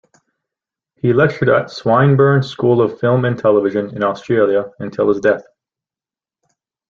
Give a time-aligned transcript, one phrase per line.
[0.95, 5.43] He lectured at Swinburne School of Film and Television in Australia until his death.